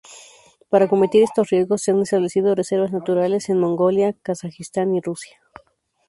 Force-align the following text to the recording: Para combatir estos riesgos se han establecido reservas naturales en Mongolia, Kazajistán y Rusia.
Para 0.71 0.87
combatir 0.87 1.21
estos 1.21 1.51
riesgos 1.51 1.83
se 1.83 1.91
han 1.91 2.01
establecido 2.01 2.55
reservas 2.55 2.91
naturales 2.91 3.49
en 3.49 3.59
Mongolia, 3.59 4.15
Kazajistán 4.23 4.95
y 4.95 4.99
Rusia. 5.01 5.39